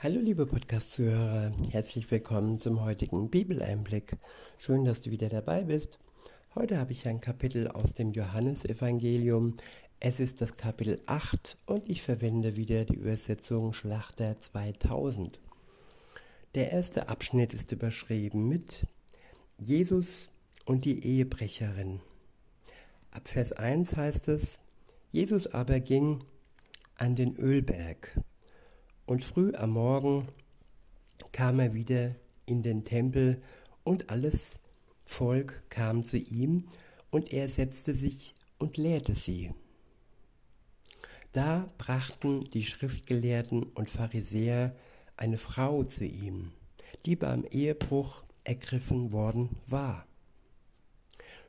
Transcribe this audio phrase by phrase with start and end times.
[0.00, 4.16] Hallo liebe Podcast-Zuhörer, herzlich willkommen zum heutigen Bibeleinblick.
[4.56, 5.98] Schön, dass du wieder dabei bist.
[6.54, 9.56] Heute habe ich ein Kapitel aus dem Johannesevangelium.
[9.98, 15.40] Es ist das Kapitel 8 und ich verwende wieder die Übersetzung Schlachter 2000.
[16.54, 18.86] Der erste Abschnitt ist überschrieben mit
[19.58, 20.30] Jesus
[20.64, 21.98] und die Ehebrecherin.
[23.10, 24.60] Ab Vers 1 heißt es,
[25.10, 26.20] Jesus aber ging
[26.94, 28.16] an den Ölberg
[29.08, 30.28] und früh am Morgen
[31.32, 32.14] kam er wieder
[32.44, 33.40] in den Tempel
[33.82, 34.60] und alles
[35.02, 36.64] Volk kam zu ihm
[37.10, 39.54] und er setzte sich und lehrte sie.
[41.32, 44.76] Da brachten die Schriftgelehrten und Pharisäer
[45.16, 46.52] eine Frau zu ihm,
[47.06, 50.06] die beim Ehebruch ergriffen worden war,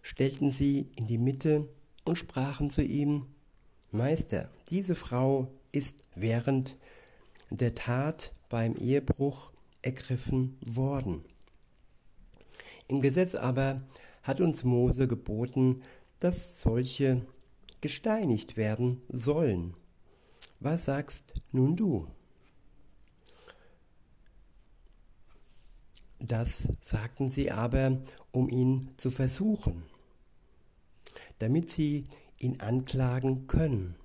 [0.01, 1.67] stellten sie in die Mitte
[2.05, 3.25] und sprachen zu ihm,
[3.91, 6.77] Meister, diese Frau ist während
[7.49, 11.23] der Tat beim Ehebruch ergriffen worden.
[12.87, 13.81] Im Gesetz aber
[14.23, 15.83] hat uns Mose geboten,
[16.19, 17.25] dass solche
[17.81, 19.75] gesteinigt werden sollen.
[20.59, 22.07] Was sagst nun du?
[26.19, 29.83] Das sagten sie aber, um ihn zu versuchen,
[31.37, 33.95] damit sie ihn anklagen können.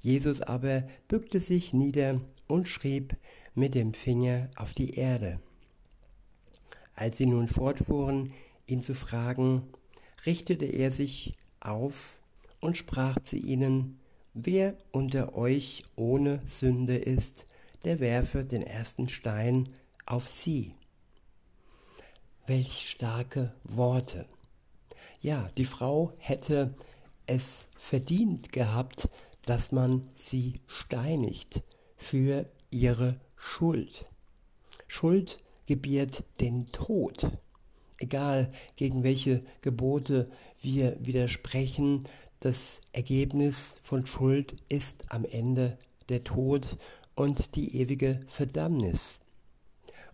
[0.00, 2.20] Jesus aber bückte sich nieder
[2.52, 3.16] und schrieb
[3.54, 5.40] mit dem Finger auf die Erde.
[6.94, 8.34] Als sie nun fortfuhren,
[8.66, 9.62] ihn zu fragen,
[10.26, 12.20] richtete er sich auf
[12.60, 13.98] und sprach zu ihnen,
[14.34, 17.46] Wer unter euch ohne Sünde ist,
[17.84, 19.68] der werfe den ersten Stein
[20.04, 20.74] auf sie.
[22.46, 24.26] Welch starke Worte.
[25.22, 26.74] Ja, die Frau hätte
[27.26, 29.08] es verdient gehabt,
[29.46, 31.62] dass man sie steinigt
[32.02, 34.04] für ihre Schuld.
[34.88, 37.38] Schuld gebiert den Tod.
[37.98, 40.26] Egal gegen welche Gebote
[40.60, 42.04] wir widersprechen,
[42.40, 45.78] das Ergebnis von Schuld ist am Ende
[46.08, 46.78] der Tod
[47.14, 49.20] und die ewige Verdammnis.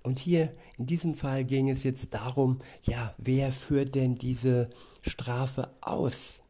[0.03, 4.69] Und hier in diesem Fall ging es jetzt darum, ja, wer führt denn diese
[5.03, 6.43] Strafe aus?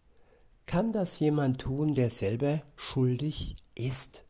[0.66, 4.24] Kann das jemand tun, der selber schuldig ist?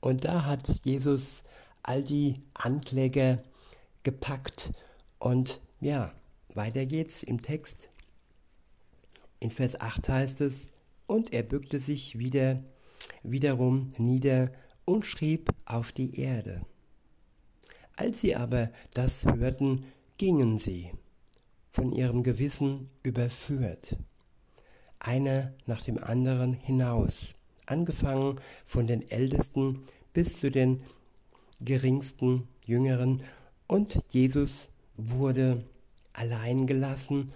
[0.00, 1.44] Und da hat Jesus
[1.82, 3.42] all die Ankläger
[4.02, 4.72] gepackt
[5.18, 6.12] und ja,
[6.54, 7.90] weiter geht's im Text.
[9.40, 10.70] In Vers 8 heißt es,
[11.06, 12.62] und er bückte sich wieder,
[13.22, 14.50] wiederum nieder
[14.84, 16.62] und schrieb auf die Erde.
[17.96, 19.84] Als sie aber das hörten,
[20.18, 20.92] gingen sie,
[21.70, 23.96] von ihrem Gewissen überführt,
[24.98, 27.35] einer nach dem anderen hinaus,
[27.66, 29.82] angefangen von den Ältesten
[30.12, 30.82] bis zu den
[31.60, 33.22] geringsten Jüngeren,
[33.68, 35.64] und Jesus wurde
[36.12, 37.32] allein gelassen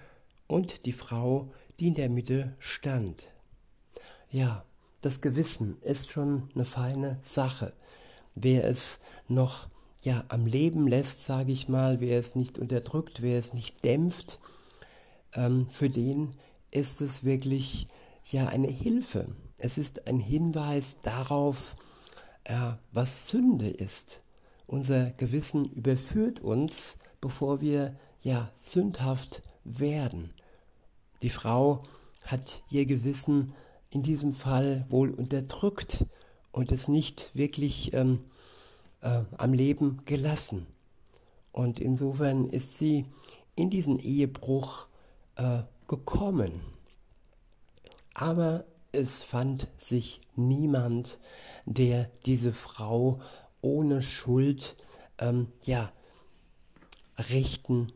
[0.47, 3.31] und die Frau, die in der Mitte stand.
[4.31, 4.65] Ja,
[5.01, 7.73] das Gewissen ist schon eine feine Sache.
[8.35, 9.69] Wer es noch
[10.03, 14.39] ja am Leben lässt, sage ich mal, wer es nicht unterdrückt, wer es nicht dämpft,
[15.35, 16.31] ähm, für den
[16.71, 17.89] ist es wirklich
[18.31, 19.27] ja eine Hilfe.
[19.63, 21.77] Es ist ein Hinweis darauf,
[22.45, 24.23] äh, was Sünde ist.
[24.67, 30.33] Unser Gewissen überführt uns, bevor wir ja sündhaft werden.
[31.21, 31.83] Die Frau
[32.25, 33.53] hat ihr Gewissen
[33.91, 36.07] in diesem Fall wohl unterdrückt
[36.53, 38.21] und es nicht wirklich ähm,
[39.03, 40.67] äh, am Leben gelassen.
[41.53, 43.05] Und insofern ist sie
[43.57, 44.87] in diesen Ehebruch
[45.37, 46.63] äh, gekommen.
[48.15, 51.19] Aber es fand sich niemand,
[51.67, 53.21] der diese Frau
[53.61, 54.77] ohne Schuld
[55.19, 55.93] ähm, ja,
[57.31, 57.93] richten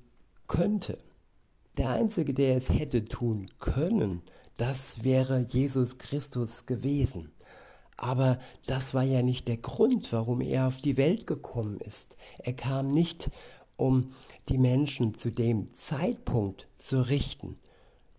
[0.47, 0.99] könnte.
[1.77, 4.23] Der Einzige, der es hätte tun können,
[4.57, 7.33] das wäre Jesus Christus gewesen.
[7.97, 12.17] Aber das war ja nicht der Grund, warum er auf die Welt gekommen ist.
[12.39, 13.31] Er kam nicht,
[13.77, 14.09] um
[14.49, 17.59] die Menschen zu dem Zeitpunkt zu richten,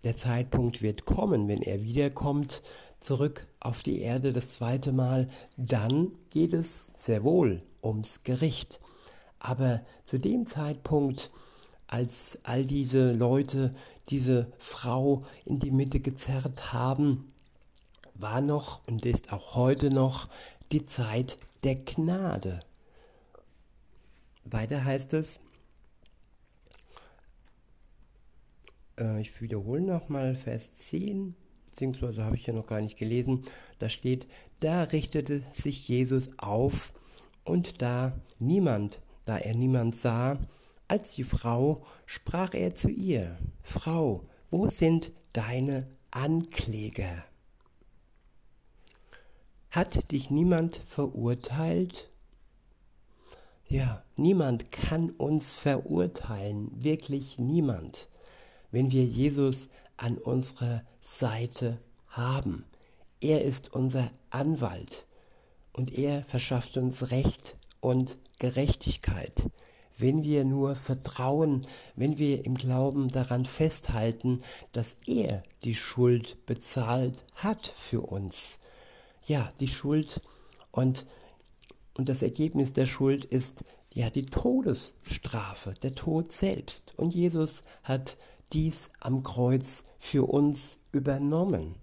[0.05, 2.61] der Zeitpunkt wird kommen, wenn er wiederkommt,
[2.99, 8.79] zurück auf die Erde das zweite Mal, dann geht es sehr wohl ums Gericht.
[9.39, 11.31] Aber zu dem Zeitpunkt,
[11.87, 13.75] als all diese Leute
[14.09, 17.31] diese Frau in die Mitte gezerrt haben,
[18.13, 20.29] war noch und ist auch heute noch
[20.71, 22.59] die Zeit der Gnade.
[24.45, 25.39] Weiter heißt es,
[28.99, 31.35] Äh, ich wiederhole nochmal Vers 10,
[31.71, 33.41] beziehungsweise habe ich ja noch gar nicht gelesen.
[33.79, 34.27] Da steht,
[34.59, 36.93] da richtete sich Jesus auf
[37.43, 40.39] Und da niemand, da er niemand sah,
[40.87, 47.23] als die Frau, sprach er zu ihr, Frau, wo sind deine Ankläger?
[49.69, 52.09] Hat dich niemand verurteilt?
[53.67, 58.07] Ja, niemand kann uns verurteilen, wirklich niemand,
[58.75, 61.77] wenn wir Jesus an unserer Seite
[62.09, 62.65] haben.
[63.21, 65.07] Er ist unser Anwalt
[65.71, 69.49] und er verschafft uns Recht und Gerechtigkeit.
[69.97, 74.41] Wenn wir nur vertrauen, wenn wir im Glauben daran festhalten,
[74.73, 78.59] dass er die Schuld bezahlt hat für uns.
[79.25, 80.19] Ja, die Schuld
[80.71, 81.05] und
[81.93, 83.63] und das Ergebnis der Schuld ist
[83.93, 86.93] ja die Todesstrafe, der Tod selbst.
[86.97, 88.17] Und Jesus hat
[88.53, 91.75] dies am Kreuz für uns übernommen,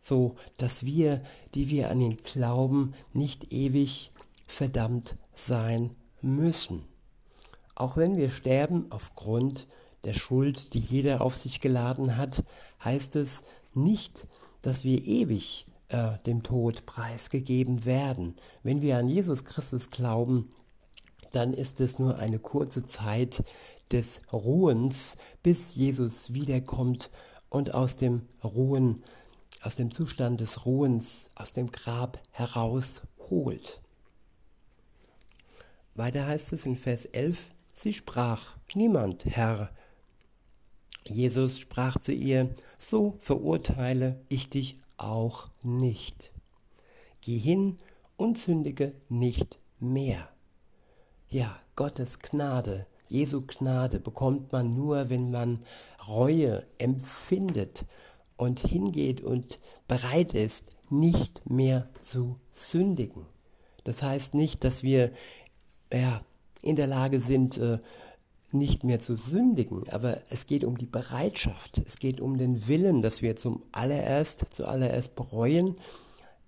[0.00, 1.22] so dass wir,
[1.54, 4.12] die wir an ihn glauben, nicht ewig
[4.46, 6.84] verdammt sein müssen.
[7.74, 9.66] Auch wenn wir sterben aufgrund
[10.04, 12.42] der Schuld, die jeder auf sich geladen hat,
[12.84, 14.26] heißt es nicht,
[14.62, 18.36] dass wir ewig äh, dem Tod preisgegeben werden.
[18.62, 20.52] Wenn wir an Jesus Christus glauben,
[21.32, 23.42] dann ist es nur eine kurze Zeit
[23.92, 27.10] des Ruhens, bis Jesus wiederkommt
[27.48, 29.04] und aus dem Ruhen,
[29.62, 33.80] aus dem Zustand des Ruhens, aus dem Grab herausholt.
[35.94, 39.70] Weiter heißt es in Vers 11, sie sprach, niemand, Herr.
[41.06, 46.32] Jesus sprach zu ihr, so verurteile ich dich auch nicht.
[47.20, 47.76] Geh hin
[48.16, 50.28] und sündige nicht mehr.
[51.28, 55.60] Ja, Gottes Gnade, Jesu Gnade bekommt man nur, wenn man
[56.08, 57.84] Reue empfindet
[58.36, 63.24] und hingeht und bereit ist, nicht mehr zu sündigen.
[63.84, 65.12] Das heißt nicht, dass wir
[65.92, 66.22] ja,
[66.62, 67.78] in der Lage sind, äh,
[68.50, 73.00] nicht mehr zu sündigen, aber es geht um die Bereitschaft, es geht um den Willen,
[73.00, 75.76] dass wir zum allererst, zuallererst bereuen,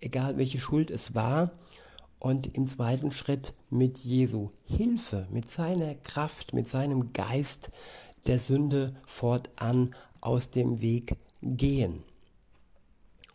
[0.01, 1.53] egal welche Schuld es war,
[2.27, 7.71] und im zweiten Schritt mit Jesu Hilfe, mit seiner Kraft, mit seinem Geist
[8.27, 12.03] der Sünde fortan aus dem Weg gehen.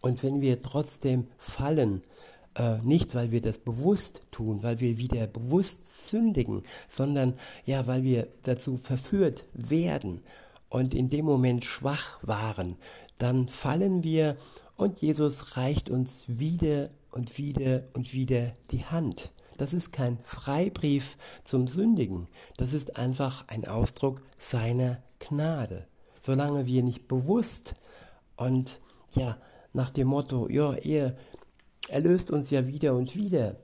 [0.02, 2.04] Und wenn wir trotzdem fallen,
[2.56, 8.04] äh, nicht, weil wir das bewusst tun, weil wir wieder bewusst sündigen, sondern ja, weil
[8.04, 10.20] wir dazu verführt werden
[10.68, 12.76] und in dem Moment schwach waren,
[13.20, 14.36] dann fallen wir
[14.76, 19.32] und Jesus reicht uns wieder und wieder und wieder die Hand.
[19.58, 22.28] Das ist kein Freibrief zum Sündigen,
[22.58, 25.88] das ist einfach ein Ausdruck seiner Gnade.
[26.20, 27.76] Solange wir nicht bewusst
[28.38, 28.82] und
[29.14, 29.38] ja,
[29.74, 31.16] nach dem Motto, ja, er
[31.92, 33.58] er löst uns ja wieder und wieder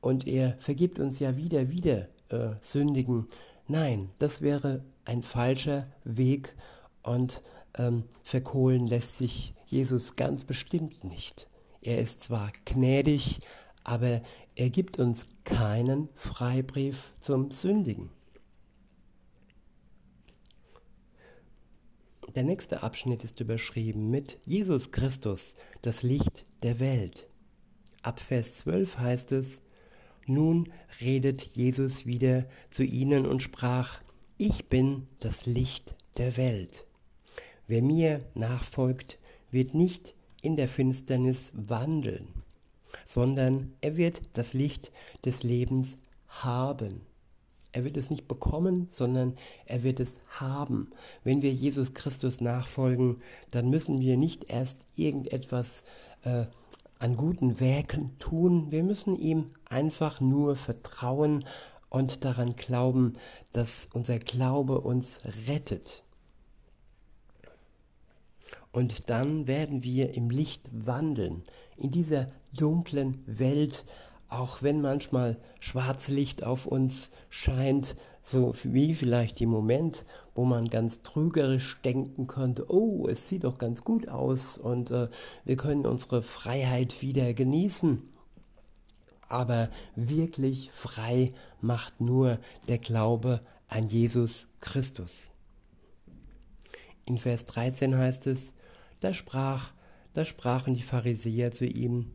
[0.00, 3.28] und er vergibt uns ja wieder, wieder äh, Sündigen.
[3.68, 6.56] Nein, das wäre ein falscher Weg
[7.02, 7.42] und
[7.74, 11.48] ähm, verkohlen lässt sich Jesus ganz bestimmt nicht.
[11.82, 13.40] Er ist zwar gnädig,
[13.84, 14.22] aber
[14.54, 18.10] er gibt uns keinen Freibrief zum Sündigen.
[22.34, 27.26] Der nächste Abschnitt ist überschrieben mit Jesus Christus, das Licht der Welt.
[28.02, 29.60] Ab Vers 12 heißt es,
[30.26, 34.00] nun redet Jesus wieder zu ihnen und sprach,
[34.36, 36.86] ich bin das Licht der Welt.
[37.66, 39.18] Wer mir nachfolgt,
[39.50, 42.28] wird nicht in der Finsternis wandeln,
[43.04, 44.90] sondern er wird das Licht
[45.24, 45.96] des Lebens
[46.28, 47.02] haben.
[47.72, 49.34] Er wird es nicht bekommen, sondern
[49.66, 50.90] er wird es haben.
[51.22, 55.84] Wenn wir Jesus Christus nachfolgen, dann müssen wir nicht erst irgendetwas
[56.24, 56.46] äh,
[56.98, 58.70] an guten Werken tun.
[58.70, 61.44] Wir müssen ihm einfach nur vertrauen
[61.88, 63.14] und daran glauben,
[63.52, 66.02] dass unser Glaube uns rettet.
[68.72, 71.42] Und dann werden wir im Licht wandeln,
[71.76, 73.84] in dieser dunklen Welt,
[74.28, 81.02] auch wenn manchmal Schwarzlicht auf uns scheint, so wie vielleicht im Moment, wo man ganz
[81.02, 85.08] trügerisch denken könnte, oh, es sieht doch ganz gut aus und äh,
[85.44, 88.02] wir können unsere Freiheit wieder genießen.
[89.28, 95.30] Aber wirklich frei macht nur der Glaube an Jesus Christus.
[97.04, 98.52] In Vers 13 heißt es,
[99.00, 99.72] da sprach,
[100.14, 102.10] da sprachen die Pharisäer zu ihm,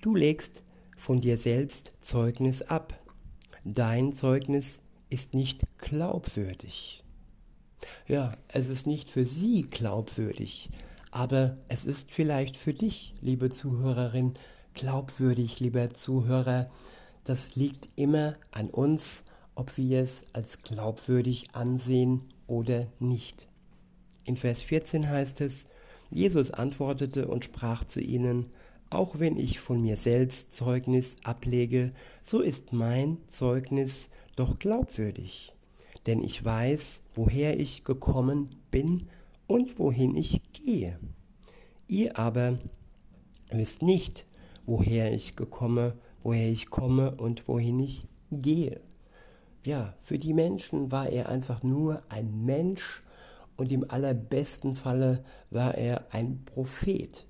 [0.00, 0.62] du legst
[0.96, 2.98] von dir selbst Zeugnis ab.
[3.64, 7.02] Dein Zeugnis ist nicht glaubwürdig.
[8.06, 10.70] Ja, es ist nicht für sie glaubwürdig,
[11.10, 14.34] aber es ist vielleicht für dich, liebe Zuhörerin,
[14.74, 16.66] glaubwürdig, lieber Zuhörer,
[17.24, 19.24] das liegt immer an uns,
[19.54, 23.48] ob wir es als glaubwürdig ansehen oder nicht.
[24.24, 25.64] In Vers 14 heißt es,
[26.12, 28.46] Jesus antwortete und sprach zu ihnen,
[28.90, 31.92] auch wenn ich von mir selbst Zeugnis ablege,
[32.22, 35.52] so ist mein Zeugnis doch glaubwürdig.
[36.06, 39.06] Denn ich weiß, woher ich gekommen bin
[39.46, 40.98] und wohin ich gehe.
[41.88, 42.58] Ihr aber
[43.50, 44.26] wisst nicht,
[44.66, 45.92] woher ich gekommen,
[46.22, 48.80] woher ich komme und wohin ich gehe.
[49.64, 53.01] Ja, für die Menschen war er einfach nur ein Mensch
[53.56, 57.26] und im allerbesten Falle war er ein Prophet.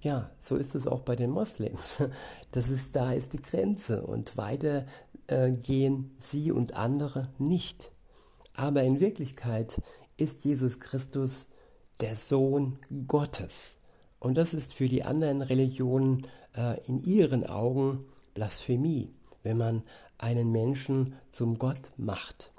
[0.00, 2.02] Ja, so ist es auch bei den Moslems.
[2.52, 4.86] Das ist, da ist die Grenze und weiter
[5.26, 7.92] äh, gehen sie und andere nicht.
[8.54, 9.82] Aber in Wirklichkeit
[10.16, 11.48] ist Jesus Christus
[12.00, 13.78] der Sohn Gottes.
[14.18, 16.26] Und das ist für die anderen Religionen
[16.56, 18.04] äh, in ihren Augen
[18.34, 19.82] Blasphemie, wenn man
[20.16, 22.50] einen Menschen zum Gott macht.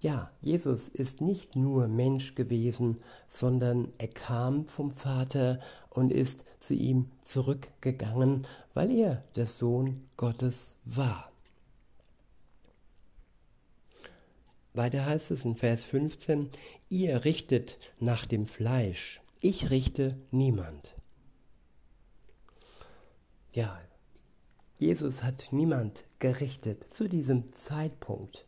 [0.00, 2.98] Ja, Jesus ist nicht nur Mensch gewesen,
[3.28, 10.76] sondern er kam vom Vater und ist zu ihm zurückgegangen, weil er der Sohn Gottes
[10.84, 11.32] war.
[14.74, 16.50] Weiter heißt es in Vers 15,
[16.90, 20.94] ihr richtet nach dem Fleisch, ich richte niemand.
[23.54, 23.80] Ja,
[24.76, 28.46] Jesus hat niemand gerichtet zu diesem Zeitpunkt.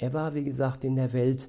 [0.00, 1.48] Er war, wie gesagt, in der Welt,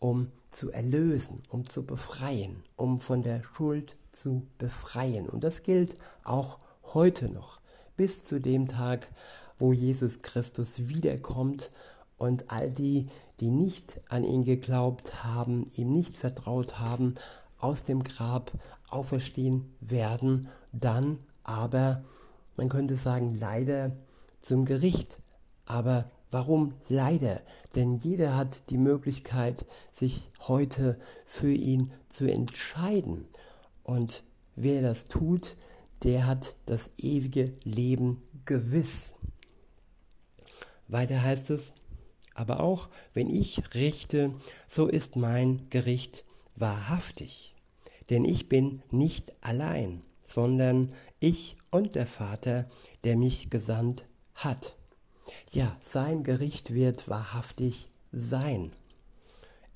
[0.00, 5.28] um zu erlösen, um zu befreien, um von der Schuld zu befreien.
[5.28, 6.58] Und das gilt auch
[6.94, 7.60] heute noch,
[7.98, 9.12] bis zu dem Tag,
[9.58, 11.70] wo Jesus Christus wiederkommt
[12.16, 17.16] und all die, die nicht an ihn geglaubt haben, ihm nicht vertraut haben,
[17.58, 18.50] aus dem Grab
[18.88, 22.02] auferstehen werden, dann aber,
[22.56, 23.92] man könnte sagen, leider
[24.40, 25.18] zum Gericht.
[25.66, 27.40] Aber warum leider?
[27.74, 33.28] Denn jeder hat die Möglichkeit, sich heute für ihn zu entscheiden.
[33.82, 34.24] Und
[34.56, 35.56] wer das tut,
[36.02, 39.14] der hat das ewige Leben gewiss.
[40.88, 41.72] Weiter heißt es,
[42.34, 44.34] aber auch wenn ich richte,
[44.66, 46.24] so ist mein Gericht
[46.56, 47.54] wahrhaftig.
[48.08, 52.68] Denn ich bin nicht allein, sondern ich und der Vater,
[53.04, 54.76] der mich gesandt hat.
[55.52, 58.72] Ja, sein Gericht wird wahrhaftig sein.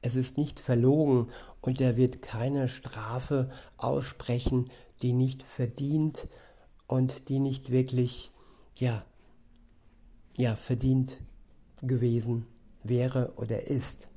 [0.03, 1.29] Es ist nicht verlogen
[1.61, 4.71] und er wird keine Strafe aussprechen,
[5.03, 6.29] die nicht verdient
[6.87, 8.33] und die nicht wirklich,
[8.77, 9.05] ja,
[10.37, 11.19] ja, verdient
[11.83, 12.47] gewesen
[12.83, 14.09] wäre oder ist.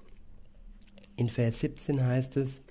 [1.15, 2.61] In Vers 17 heißt es,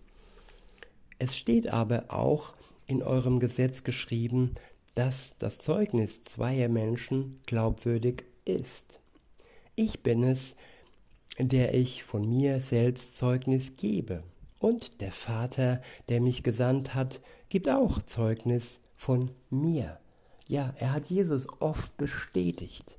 [1.18, 2.52] es steht aber auch
[2.86, 4.54] in eurem Gesetz geschrieben,
[4.94, 8.98] dass das Zeugnis zweier Menschen glaubwürdig ist.
[9.74, 10.56] Ich bin es,
[11.38, 14.22] der ich von mir selbst Zeugnis gebe.
[14.58, 19.98] Und der Vater, der mich gesandt hat, gibt auch Zeugnis von mir.
[20.48, 22.96] Ja, er hat Jesus oft bestätigt.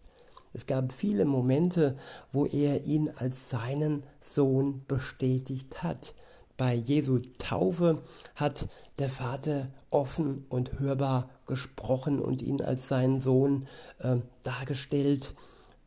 [0.54, 1.98] Es gab viele Momente,
[2.32, 6.14] wo er ihn als seinen Sohn bestätigt hat.
[6.58, 8.02] Bei Jesu Taufe
[8.36, 8.68] hat
[9.00, 13.68] der Vater offen und hörbar gesprochen und ihn als seinen Sohn
[14.00, 15.36] äh, dargestellt,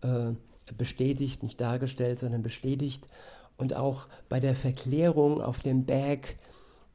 [0.02, 0.32] äh,
[0.76, 3.08] bestätigt, nicht dargestellt, sondern bestätigt.
[3.56, 6.36] Und auch bei der Verklärung auf dem Berg,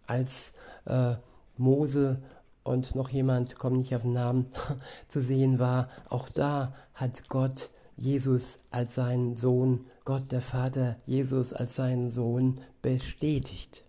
[0.08, 0.54] als
[0.86, 1.16] äh,
[1.58, 2.22] Mose
[2.64, 4.48] und noch jemand, komme nicht auf den Namen,
[5.08, 11.54] zu sehen war, auch da hat Gott Jesus als seinen Sohn, Gott der Vater Jesus
[11.54, 13.84] als seinen Sohn bestätigt.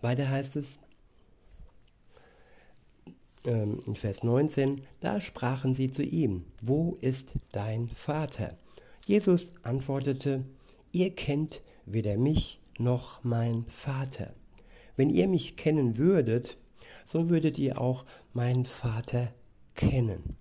[0.00, 0.78] Weiter heißt es
[3.44, 8.56] ähm, in Vers 19, da sprachen sie zu ihm, wo ist dein Vater?
[9.06, 10.44] Jesus antwortete,
[10.92, 14.34] ihr kennt weder mich noch mein Vater.
[14.96, 16.56] Wenn ihr mich kennen würdet,
[17.04, 19.32] so würdet ihr auch meinen Vater
[19.74, 20.36] kennen.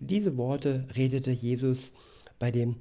[0.00, 1.90] Diese Worte redete Jesus
[2.38, 2.76] bei dem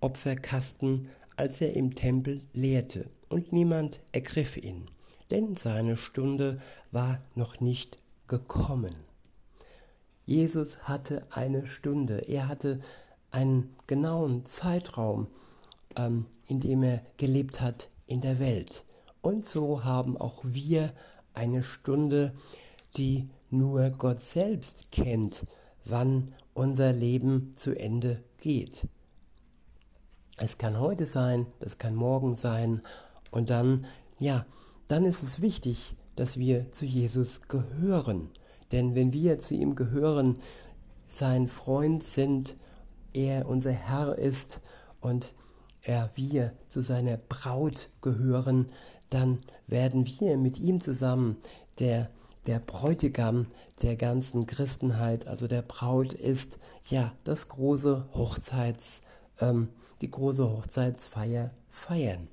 [0.00, 4.90] Opferkasten, als er im Tempel lehrte, und niemand ergriff ihn,
[5.30, 6.60] denn seine Stunde
[6.92, 8.94] war noch nicht gekommen.
[10.26, 12.80] Jesus hatte eine Stunde, er hatte
[13.30, 15.28] einen genauen Zeitraum,
[15.96, 18.84] ähm, in dem er gelebt hat in der Welt.
[19.22, 20.92] Und so haben auch wir
[21.32, 22.34] eine Stunde,
[22.96, 25.46] die nur Gott selbst kennt,
[25.84, 28.86] wann unser Leben zu Ende geht.
[30.38, 32.82] Es kann heute sein, das kann morgen sein
[33.30, 33.86] und dann,
[34.18, 34.46] ja,
[34.86, 38.30] dann ist es wichtig, dass wir zu Jesus gehören.
[38.72, 40.38] Denn wenn wir zu ihm gehören,
[41.08, 42.56] sein Freund sind,
[43.14, 44.60] er unser Herr ist
[45.00, 45.32] und
[45.82, 48.66] er wir zu seiner Braut gehören,
[49.10, 51.36] dann werden wir mit ihm zusammen
[51.78, 52.10] der
[52.48, 53.46] der Bräutigam
[53.82, 59.02] der ganzen Christenheit, also der Braut ist ja das große Hochzeits,
[59.38, 59.68] ähm,
[60.00, 62.26] die große Hochzeitsfeier feiern.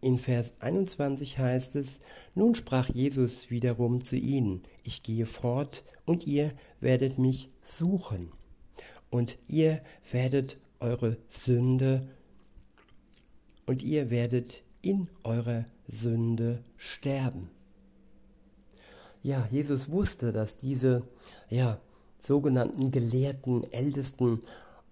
[0.00, 2.00] In Vers 21 heißt es,
[2.34, 8.32] nun sprach Jesus wiederum zu ihnen, ich gehe fort und ihr werdet mich suchen
[9.10, 12.08] und ihr werdet eure Sünde
[13.66, 17.50] und ihr werdet in eurer Sünde sterben.
[19.22, 21.02] Ja, Jesus wusste, dass diese
[21.50, 21.78] ja,
[22.18, 24.40] sogenannten Gelehrten, Ältesten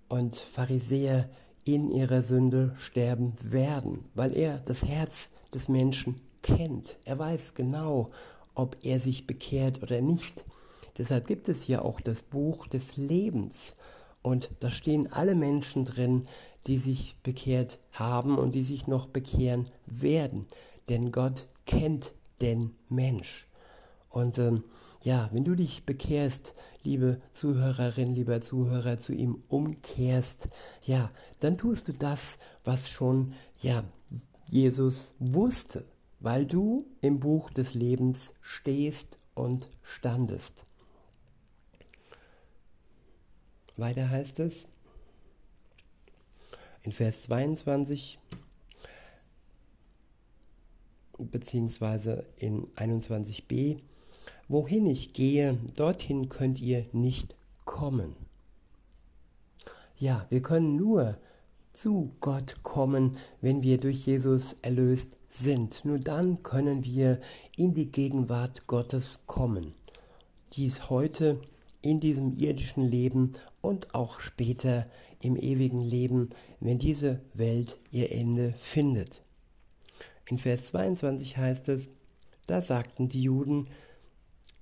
[0.08, 1.28] und Pharisäer
[1.64, 6.98] in ihrer Sünde sterben werden, weil er das Herz des Menschen kennt.
[7.04, 8.08] Er weiß genau,
[8.54, 10.44] ob er sich bekehrt oder nicht.
[10.96, 13.74] Deshalb gibt es hier auch das Buch des Lebens.
[14.20, 16.26] Und da stehen alle Menschen drin,
[16.68, 20.46] die sich bekehrt haben und die sich noch bekehren werden.
[20.88, 23.46] Denn Gott kennt den Mensch.
[24.10, 24.64] Und ähm,
[25.02, 30.48] ja, wenn du dich bekehrst, liebe Zuhörerin, lieber Zuhörer, zu ihm umkehrst,
[30.82, 31.10] ja,
[31.40, 33.84] dann tust du das, was schon, ja,
[34.46, 35.84] Jesus wusste,
[36.20, 40.64] weil du im Buch des Lebens stehst und standest.
[43.76, 44.66] Weiter heißt es
[46.88, 48.18] in Vers 22
[51.18, 53.80] beziehungsweise in 21b,
[54.48, 58.16] wohin ich gehe, dorthin könnt ihr nicht kommen.
[59.98, 61.18] Ja, wir können nur
[61.74, 65.84] zu Gott kommen, wenn wir durch Jesus erlöst sind.
[65.84, 67.20] Nur dann können wir
[67.54, 69.74] in die Gegenwart Gottes kommen.
[70.54, 71.42] Dies heute
[71.82, 74.86] in diesem irdischen Leben und auch später
[75.20, 79.22] im ewigen Leben, wenn diese Welt ihr Ende findet.
[80.28, 81.88] In Vers 22 heißt es,
[82.46, 83.68] da sagten die Juden,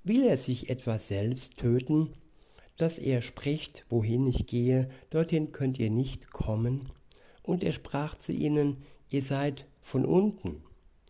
[0.04, 2.12] will er sich etwa selbst töten,
[2.76, 6.90] dass er spricht, wohin ich gehe, dorthin könnt ihr nicht kommen.
[7.42, 10.62] Und er sprach zu ihnen, ihr seid von unten,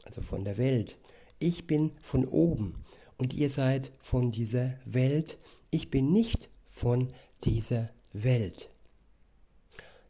[0.05, 0.99] also von der Welt,
[1.39, 2.83] ich bin von oben,
[3.19, 5.39] und ihr seid von dieser Welt,
[5.71, 7.13] ich bin nicht von
[7.45, 8.71] dieser Welt.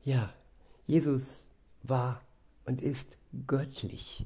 [0.06, 0.32] Ja,
[0.84, 1.48] Jesus
[1.82, 2.20] war
[2.64, 3.16] und ist
[3.48, 4.24] göttlich.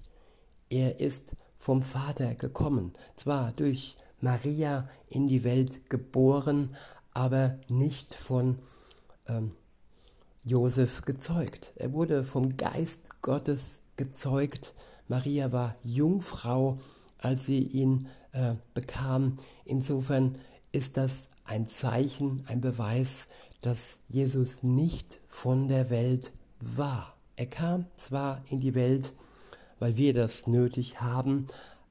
[0.68, 6.76] Er ist vom Vater gekommen, zwar durch Maria in die Welt geboren,
[7.14, 8.58] aber nicht von
[9.26, 9.52] ähm,
[10.44, 11.72] Josef gezeugt.
[11.76, 14.74] Er wurde vom Geist Gottes gezeugt.
[15.08, 16.76] Maria war Jungfrau,
[17.16, 19.38] als sie ihn äh, bekam.
[19.64, 20.36] Insofern
[20.72, 23.28] ist das ein Zeichen, ein Beweis,
[23.60, 27.16] dass Jesus nicht von der Welt war.
[27.36, 29.12] Er kam zwar in die Welt,
[29.78, 31.46] weil wir das nötig haben,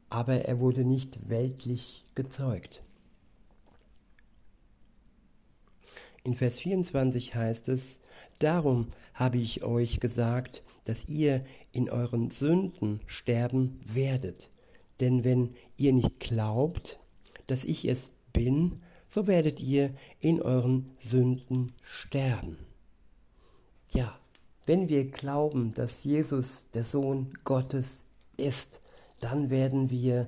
[0.09, 2.81] aber er wurde nicht weltlich gezeugt.
[6.23, 7.99] In Vers 24 heißt es,
[8.39, 14.49] Darum habe ich euch gesagt, dass ihr in euren Sünden sterben werdet.
[15.01, 16.97] Denn wenn ihr nicht glaubt,
[17.47, 22.57] dass ich es bin, so werdet ihr in euren Sünden sterben.
[23.91, 24.17] Ja,
[24.65, 28.05] wenn wir glauben, dass Jesus der Sohn Gottes
[28.37, 28.81] ist,
[29.19, 30.27] dann werden wir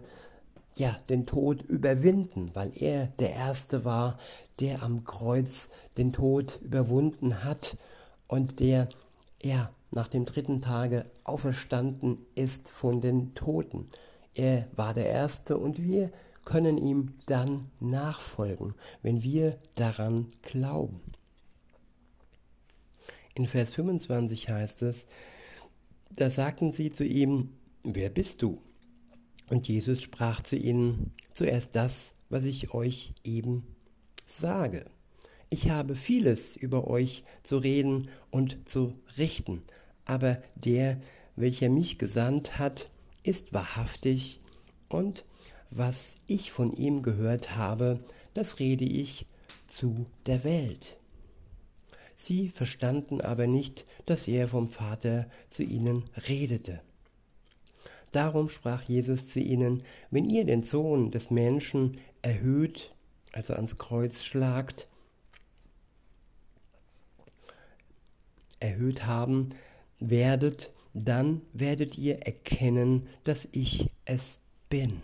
[0.75, 4.17] ja den Tod überwinden, weil er der erste war,
[4.59, 7.77] der am Kreuz den Tod überwunden hat
[8.27, 8.87] und der
[9.43, 13.89] ja nach dem dritten Tage auferstanden ist von den Toten.
[14.33, 16.11] Er war der erste und wir
[16.51, 20.99] können ihm dann nachfolgen, wenn wir daran glauben.
[23.35, 25.07] In Vers 25 heißt es,
[26.09, 28.61] da sagten sie zu ihm, wer bist du?
[29.49, 33.65] Und Jesus sprach zu ihnen, zuerst das, was ich euch eben
[34.25, 34.85] sage.
[35.49, 39.63] Ich habe vieles über euch zu reden und zu richten,
[40.03, 40.99] aber der,
[41.37, 42.89] welcher mich gesandt hat,
[43.23, 44.41] ist wahrhaftig
[44.89, 45.23] und
[45.71, 47.99] was ich von ihm gehört habe,
[48.33, 49.25] das rede ich
[49.67, 50.97] zu der Welt.
[52.15, 56.81] Sie verstanden aber nicht, dass er vom Vater zu ihnen redete.
[58.11, 62.93] Darum sprach Jesus zu ihnen, wenn ihr den Sohn des Menschen erhöht,
[63.31, 64.87] also ans Kreuz schlagt,
[68.59, 69.55] erhöht haben
[69.99, 75.01] werdet, dann werdet ihr erkennen, dass ich es bin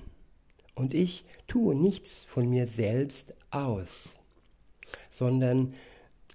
[0.78, 4.16] und ich tue nichts von mir selbst aus,
[5.10, 5.74] sondern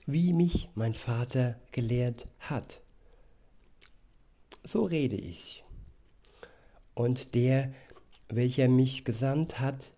[0.05, 2.81] wie mich mein Vater gelehrt hat.
[4.65, 5.63] So rede ich.
[6.95, 7.73] Und der,
[8.29, 9.95] welcher mich gesandt hat,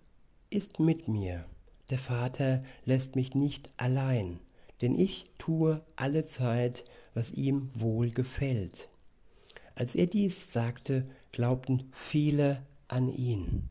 [0.51, 1.47] ist mit mir.
[1.89, 4.41] Der Vater lässt mich nicht allein,
[4.83, 8.91] denn ich tue alle Zeit, was ihm wohl gefällt.
[9.75, 13.71] Als er dies sagte, glaubten viele an ihn.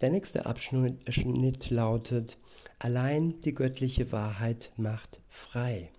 [0.00, 2.38] Der nächste Abschnitt lautet,
[2.78, 5.90] allein die göttliche Wahrheit macht frei.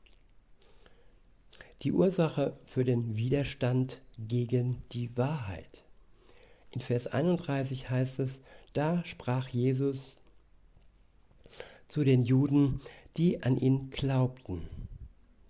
[1.82, 5.84] Die Ursache für den Widerstand gegen die Wahrheit.
[6.72, 8.40] In Vers 31 heißt es,
[8.74, 10.18] da sprach Jesus
[11.90, 12.80] zu den Juden,
[13.18, 14.70] die an ihn glaubten.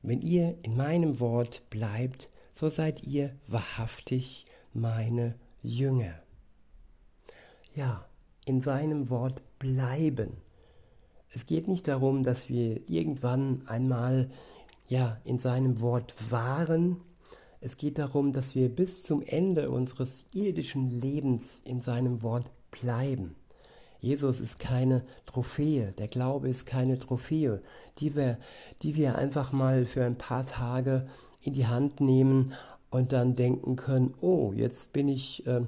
[0.01, 6.23] Wenn ihr in meinem Wort bleibt, so seid ihr wahrhaftig meine Jünger.
[7.75, 8.08] Ja,
[8.49, 10.31] in seinem Wort bleiben.
[11.29, 14.27] Es geht nicht darum, dass wir irgendwann einmal
[14.87, 16.97] ja in seinem Wort waren.
[17.61, 23.35] Es geht darum, dass wir bis zum Ende unseres irdischen Lebens in seinem Wort bleiben.
[23.99, 27.61] Jesus ist keine Trophäe, der Glaube ist keine Trophäe,
[27.99, 28.39] die wir,
[28.81, 31.07] die wir einfach mal für ein paar Tage
[31.43, 32.53] in die Hand nehmen
[32.89, 35.61] und dann denken können, oh, jetzt bin ich äh,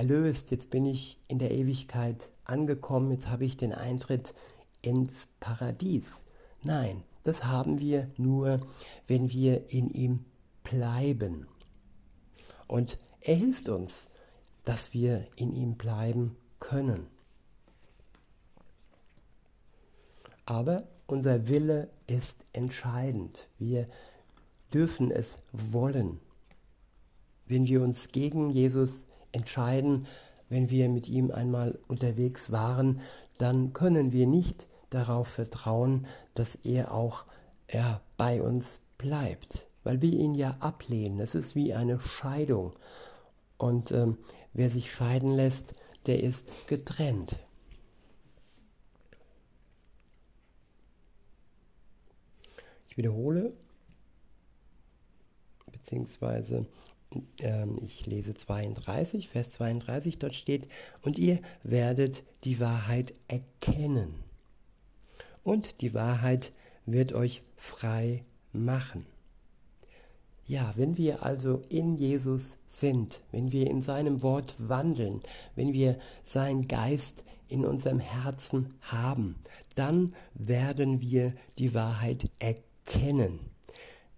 [0.00, 4.32] erlöst, jetzt bin ich in der Ewigkeit angekommen, jetzt habe ich den Eintritt
[4.80, 6.24] ins Paradies.
[6.62, 8.60] Nein, das haben wir nur,
[9.06, 10.24] wenn wir in ihm
[10.64, 11.46] bleiben.
[12.66, 14.08] Und er hilft uns,
[14.64, 17.06] dass wir in ihm bleiben können.
[20.46, 23.50] Aber unser Wille ist entscheidend.
[23.58, 23.86] Wir
[24.72, 26.20] dürfen es wollen.
[27.46, 30.06] Wenn wir uns gegen Jesus entscheiden,
[30.48, 33.00] wenn wir mit ihm einmal unterwegs waren,
[33.38, 37.24] dann können wir nicht darauf vertrauen, dass er auch
[37.70, 41.20] ja, bei uns bleibt, weil wir ihn ja ablehnen.
[41.20, 42.72] Es ist wie eine Scheidung.
[43.56, 44.18] Und ähm,
[44.52, 45.74] wer sich scheiden lässt,
[46.06, 47.38] der ist getrennt.
[52.88, 53.52] Ich wiederhole,
[55.70, 56.66] beziehungsweise
[57.82, 60.68] ich lese 32, Vers 32, dort steht,
[61.02, 64.14] und ihr werdet die Wahrheit erkennen.
[65.42, 66.52] Und die Wahrheit
[66.86, 69.06] wird euch frei machen.
[70.46, 75.22] Ja, wenn wir also in Jesus sind, wenn wir in seinem Wort wandeln,
[75.54, 79.36] wenn wir seinen Geist in unserem Herzen haben,
[79.76, 83.49] dann werden wir die Wahrheit erkennen.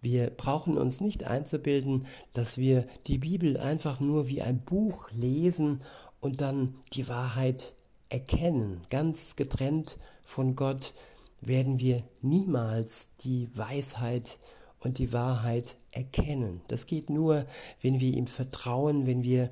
[0.03, 5.81] Wir brauchen uns nicht einzubilden, dass wir die Bibel einfach nur wie ein Buch lesen
[6.21, 7.77] und dann die Wahrheit
[8.09, 8.83] erkennen.
[8.91, 10.93] Ganz getrennt von Gott
[11.41, 14.39] werden wir niemals die Weisheit
[14.81, 16.61] und die Wahrheit erkennen.
[16.67, 17.47] Das geht nur,
[17.81, 19.51] wenn wir ihm vertrauen, wenn wir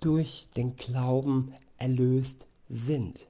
[0.00, 3.28] durch den Glauben erlöst sind.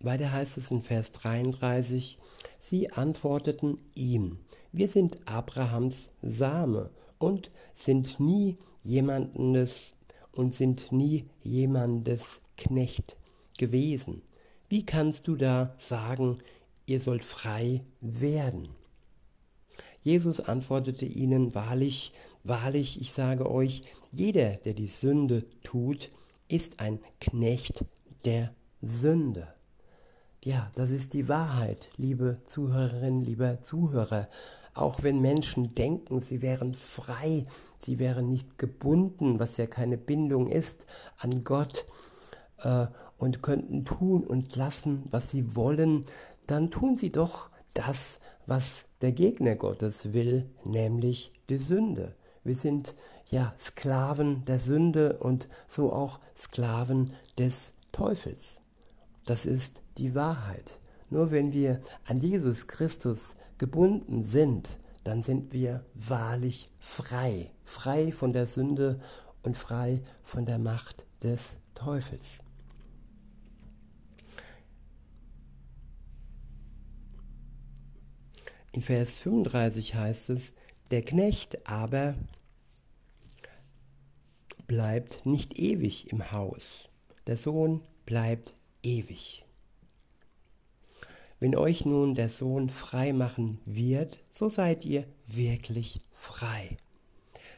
[0.00, 2.18] Weiter heißt es in Vers 33,
[2.58, 4.38] sie antworteten ihm,
[4.72, 9.94] wir sind Abrahams Same und sind nie jemandes
[10.32, 13.16] und sind nie jemandes Knecht
[13.58, 14.22] gewesen.
[14.68, 16.38] Wie kannst du da sagen,
[16.86, 18.68] ihr sollt frei werden?
[20.02, 22.12] Jesus antwortete ihnen, wahrlich,
[22.44, 23.82] wahrlich, ich sage euch,
[24.12, 26.10] jeder, der die Sünde tut,
[26.48, 27.84] ist ein Knecht
[28.24, 29.48] der Sünde.
[30.46, 34.28] Ja, das ist die Wahrheit, liebe Zuhörerinnen, lieber Zuhörer.
[34.74, 37.44] Auch wenn Menschen denken, sie wären frei,
[37.80, 40.86] sie wären nicht gebunden, was ja keine Bindung ist,
[41.18, 41.84] an Gott
[42.58, 42.86] äh,
[43.18, 46.02] und könnten tun und lassen, was sie wollen,
[46.46, 52.14] dann tun sie doch das, was der Gegner Gottes will, nämlich die Sünde.
[52.44, 52.94] Wir sind
[53.30, 58.60] ja Sklaven der Sünde und so auch Sklaven des Teufels.
[59.26, 60.78] Das ist die Wahrheit.
[61.10, 68.32] Nur wenn wir an Jesus Christus gebunden sind, dann sind wir wahrlich frei, frei von
[68.32, 69.00] der Sünde
[69.42, 72.38] und frei von der Macht des Teufels.
[78.72, 80.52] In Vers 35 heißt es,
[80.90, 82.14] der Knecht aber
[84.68, 86.88] bleibt nicht ewig im Haus,
[87.26, 88.54] der Sohn bleibt
[88.86, 89.44] ewig.
[91.40, 96.78] Wenn euch nun der Sohn frei machen wird, so seid ihr wirklich frei.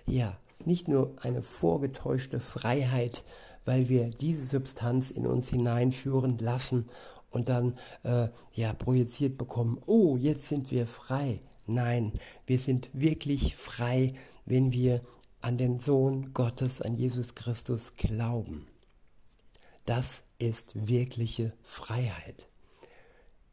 [0.07, 3.25] Ja, nicht nur eine vorgetäuschte Freiheit,
[3.64, 6.88] weil wir diese Substanz in uns hineinführen lassen
[7.31, 11.41] und dann äh, ja projiziert bekommen, oh, jetzt sind wir frei.
[11.67, 12.12] Nein,
[12.47, 14.14] wir sind wirklich frei,
[14.47, 15.03] wenn wir
[15.43, 18.67] an den Sohn Gottes, an Jesus Christus glauben.
[19.88, 22.46] Das ist wirkliche Freiheit.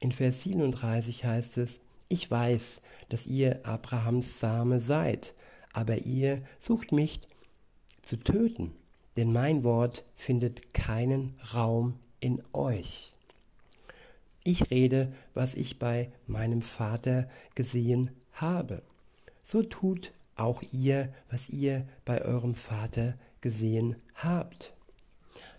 [0.02, 5.34] In Vers 37 heißt es, ich weiß, dass ihr Abrahams Same seid,
[5.72, 7.22] aber ihr sucht mich
[8.02, 8.74] zu töten,
[9.16, 13.14] denn mein Wort findet keinen Raum in euch.
[14.44, 18.84] Ich rede, was ich bei meinem Vater gesehen habe.
[19.42, 24.75] So tut auch ihr, was ihr bei eurem Vater gesehen habt.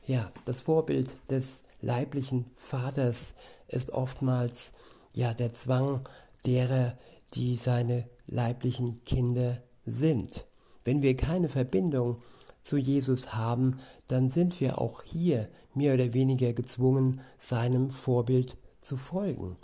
[0.07, 3.35] Ja, das Vorbild des leiblichen Vaters
[3.66, 4.71] ist oftmals
[5.14, 6.09] ja der Zwang
[6.47, 6.97] derer,
[7.35, 10.47] die seine leiblichen Kinder sind.
[10.85, 12.19] Wenn wir keine Verbindung
[12.62, 18.97] zu Jesus haben, dann sind wir auch hier mehr oder weniger gezwungen, seinem Vorbild zu
[18.97, 19.57] folgen.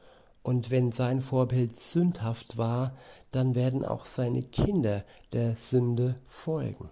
[0.42, 2.96] Und wenn sein Vorbild sündhaft war,
[3.30, 6.90] dann werden auch seine Kinder der Sünde folgen.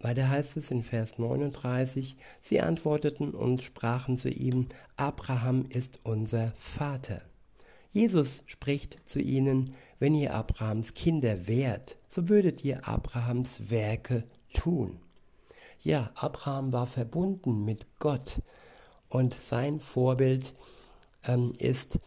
[0.00, 6.52] Weiter heißt es in Vers 39, sie antworteten und sprachen zu ihm, Abraham ist unser
[6.56, 7.20] Vater.
[7.92, 15.00] Jesus spricht zu ihnen, wenn ihr Abrahams Kinder wärt, so würdet ihr Abrahams Werke tun.
[15.82, 18.40] Ja, Abraham war verbunden mit Gott
[19.10, 20.54] und sein Vorbild
[21.24, 21.98] ähm, ist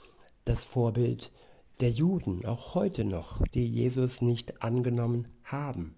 [0.46, 1.32] das Vorbild
[1.80, 5.96] der Juden, auch heute noch, die Jesus nicht angenommen haben.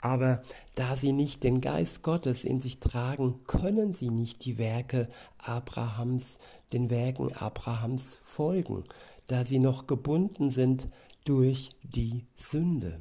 [0.00, 0.42] Aber
[0.74, 5.08] da sie nicht den Geist Gottes in sich tragen, können sie nicht die Werke
[5.38, 6.38] Abrahams,
[6.72, 8.84] den Werken Abrahams folgen,
[9.26, 10.88] da sie noch gebunden sind
[11.24, 13.00] durch die Sünde.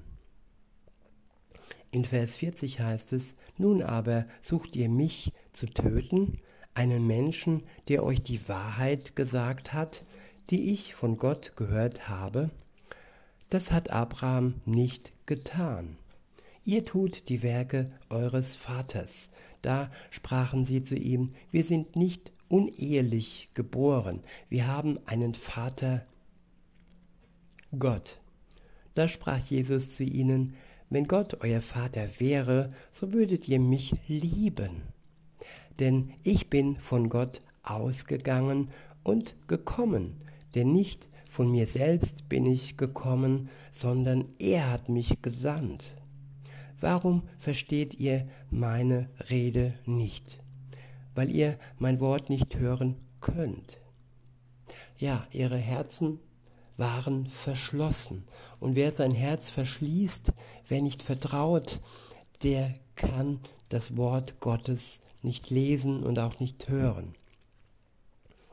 [1.92, 6.40] In Vers 40 heißt es, nun aber sucht ihr mich zu töten,
[6.74, 10.04] einen Menschen, der euch die Wahrheit gesagt hat,
[10.50, 12.52] die ich von Gott gehört habe?
[13.50, 15.98] Das hat Abraham nicht getan.
[16.68, 19.30] Ihr tut die Werke eures Vaters.
[19.62, 26.06] Da sprachen sie zu ihm, wir sind nicht unehelich geboren, wir haben einen Vater
[27.80, 28.20] Gott.
[28.96, 30.56] Da sprach Jesus zu ihnen,
[30.90, 34.82] wenn Gott euer Vater wäre, so würdet ihr mich lieben.
[35.80, 38.72] Denn ich bin von Gott ausgegangen
[39.04, 40.18] und gekommen,
[40.54, 45.97] denn nicht von mir selbst bin ich gekommen, sondern er hat mich gesandt.
[46.80, 50.40] Warum versteht ihr meine Rede nicht?
[51.16, 53.78] Weil ihr mein Wort nicht hören könnt.
[54.98, 56.20] Ja, ihre Herzen
[56.78, 58.26] waren verschlossen.
[58.60, 60.34] Und wer sein Herz verschließt,
[60.68, 61.82] wer nicht vertraut,
[62.44, 67.16] der kann das Wort Gottes nicht lesen und auch nicht hören.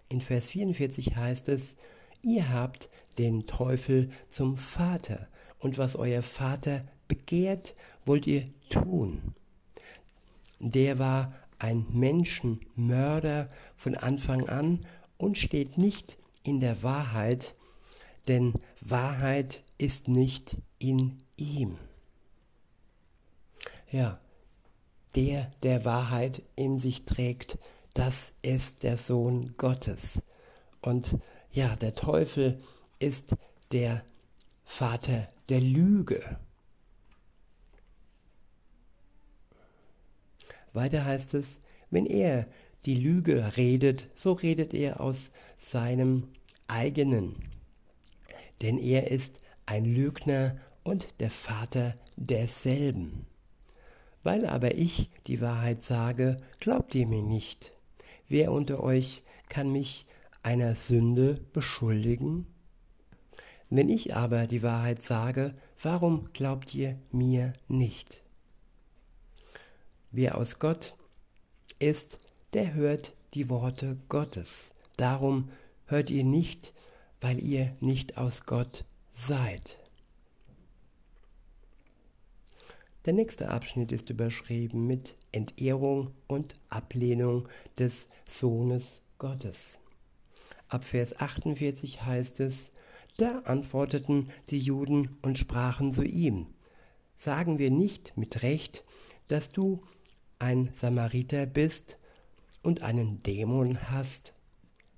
[0.08, 1.76] In Vers 44 heißt es,
[2.22, 9.34] ihr habt den Teufel zum Vater, und was euer Vater begehrt, wollt ihr tun.
[10.58, 14.86] Der war ein Menschenmörder von Anfang an
[15.18, 17.54] und steht nicht in der Wahrheit,
[18.28, 21.78] denn Wahrheit ist nicht in ihm.
[23.90, 24.18] Ja,
[25.14, 27.58] der, der Wahrheit in sich trägt,
[27.94, 30.22] das ist der Sohn Gottes.
[30.82, 31.16] Und
[31.52, 32.60] ja, der Teufel
[32.98, 33.36] ist
[33.70, 34.04] der
[34.64, 36.38] Vater der Lüge.
[40.74, 41.60] Weiter heißt es,
[41.90, 42.46] wenn er
[42.84, 46.28] die Lüge redet, so redet er aus seinem
[46.68, 47.36] eigenen.
[48.60, 53.26] Denn er ist ein Lügner und der Vater derselben.
[54.22, 57.72] Weil aber ich die Wahrheit sage, glaubt ihr mir nicht.
[58.28, 60.06] Wer unter euch kann mich
[60.42, 62.46] einer Sünde beschuldigen?
[63.70, 68.23] Wenn ich aber die Wahrheit sage, warum glaubt ihr mir nicht?
[70.16, 70.94] Wer aus Gott
[71.80, 72.18] ist,
[72.52, 74.70] der hört die Worte Gottes.
[74.96, 75.50] Darum
[75.86, 76.72] hört ihr nicht,
[77.20, 79.76] weil ihr nicht aus Gott seid.
[83.06, 89.80] Der nächste Abschnitt ist überschrieben mit Entehrung und Ablehnung des Sohnes Gottes.
[90.68, 92.70] Ab Vers 48 heißt es,
[93.16, 96.46] da antworteten die Juden und sprachen zu ihm,
[97.16, 98.84] sagen wir nicht mit Recht,
[99.26, 99.82] dass du
[100.38, 101.98] ein Samariter bist
[102.62, 104.34] und einen Dämon hast?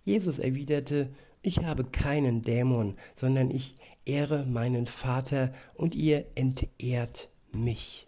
[0.04, 1.10] Jesus erwiderte,
[1.42, 8.06] ich habe keinen Dämon, sondern ich ehre meinen Vater und ihr entehrt mich.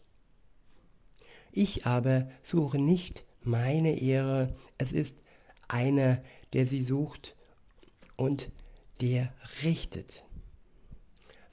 [1.52, 5.22] Ich aber suche nicht meine Ehre, es ist
[5.66, 7.36] einer, der sie sucht
[8.16, 8.50] und
[9.00, 10.24] der richtet.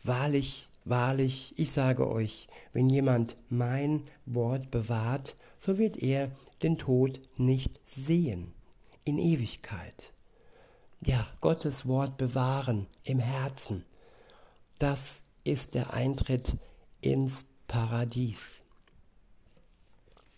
[0.03, 5.35] Wahrlich, wahrlich, ich sage euch, wenn jemand mein Wort bewahrt,
[5.65, 6.29] so wird er
[6.61, 8.53] den Tod nicht sehen
[9.03, 10.13] in Ewigkeit.
[11.01, 13.83] Ja, Gottes Wort bewahren im Herzen,
[14.77, 16.57] das ist der Eintritt
[17.01, 18.61] ins Paradies.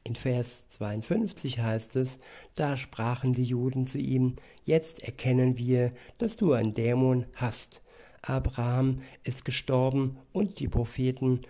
[0.05, 2.19] In Vers 52 heißt es,
[2.55, 7.81] da sprachen die Juden zu ihm, jetzt erkennen wir, dass du ein Dämon hast.
[8.21, 11.41] Abraham ist gestorben und die Propheten.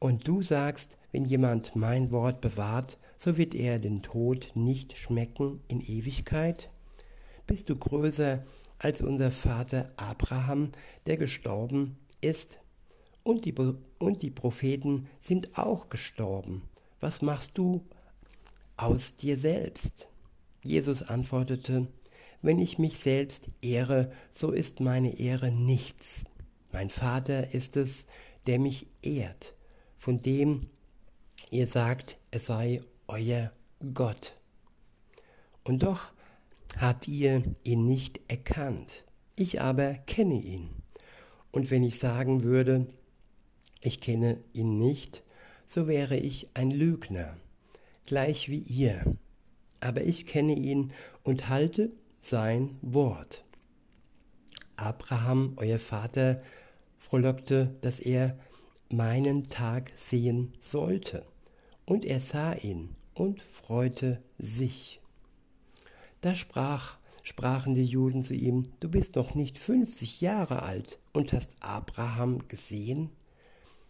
[0.00, 5.60] Und du sagst, wenn jemand mein Wort bewahrt, so wird er den Tod nicht schmecken
[5.68, 6.70] in Ewigkeit?
[7.46, 8.44] Bist du größer
[8.78, 10.72] als unser Vater Abraham,
[11.06, 12.60] der gestorben ist?
[13.24, 13.54] Und die,
[13.98, 16.62] und die Propheten sind auch gestorben.
[17.00, 17.84] Was machst du
[18.76, 20.08] aus dir selbst?
[20.62, 21.88] Jesus antwortete,
[22.40, 26.24] wenn ich mich selbst ehre, so ist meine Ehre nichts.
[26.72, 28.06] Mein Vater ist es,
[28.46, 29.54] der mich ehrt,
[29.96, 30.68] von dem
[31.50, 33.52] ihr sagt, es sei euer
[33.94, 34.34] Gott.
[35.64, 36.10] Und doch
[36.78, 39.04] habt ihr ihn nicht erkannt.
[39.34, 40.70] Ich aber kenne ihn.
[41.50, 42.86] Und wenn ich sagen würde,
[43.82, 45.22] ich kenne ihn nicht,
[45.66, 47.36] so wäre ich ein Lügner,
[48.06, 49.16] gleich wie ihr.
[49.80, 53.44] Aber ich kenne ihn und halte sein Wort.
[54.76, 56.42] Abraham, euer Vater,
[56.96, 58.38] frohlockte, dass er
[58.90, 61.24] meinen Tag sehen sollte.
[61.88, 65.00] Und er sah ihn und freute sich.
[66.20, 71.32] Da sprach, sprachen die Juden zu ihm, du bist noch nicht fünfzig Jahre alt und
[71.32, 73.08] hast Abraham gesehen?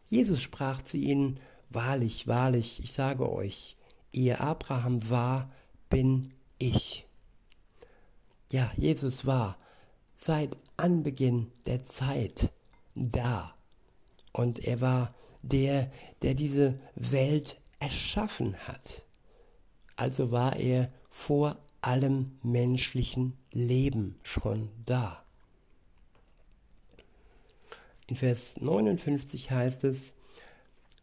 [0.07, 3.77] Jesus sprach zu ihnen, Wahrlich, wahrlich, ich sage euch,
[4.13, 5.49] ehe Abraham war,
[5.91, 7.05] bin ich.
[8.53, 9.59] Ja, Jesus war
[10.15, 12.53] seit Anbeginn der Zeit
[12.95, 13.53] da.
[14.33, 15.91] Und er war der,
[16.23, 19.05] der diese Welt erschaffen hat.
[19.97, 25.23] Also war er vor allem menschlichen Leben schon da.
[28.07, 30.15] In Vers 59 heißt es,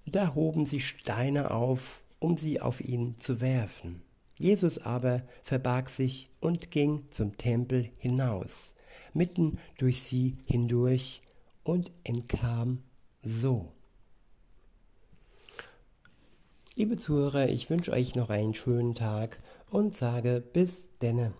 [0.05, 4.01] da hoben sie Steine auf, um sie auf ihn zu werfen.
[4.37, 8.73] Jesus aber verbarg sich und ging zum Tempel hinaus,
[9.13, 11.21] mitten durch sie hindurch
[11.63, 12.83] und entkam
[13.21, 13.74] so.
[16.77, 21.31] Liebe Zuhörer, ich wünsche euch noch einen schönen Tag und sage bis denne.